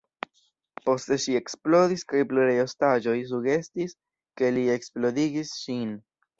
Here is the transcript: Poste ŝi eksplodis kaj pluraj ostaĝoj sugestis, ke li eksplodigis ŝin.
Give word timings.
Poste 0.87 1.17
ŝi 1.25 1.35
eksplodis 1.39 2.05
kaj 2.13 2.23
pluraj 2.33 2.57
ostaĝoj 2.65 3.15
sugestis, 3.35 3.95
ke 4.43 4.53
li 4.59 4.67
eksplodigis 4.81 5.57
ŝin. 5.63 5.97